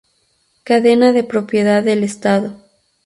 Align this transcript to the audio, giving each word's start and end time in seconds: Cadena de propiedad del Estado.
Cadena 0.63 1.11
de 1.13 1.23
propiedad 1.23 1.83
del 1.83 2.03
Estado. 2.03 2.57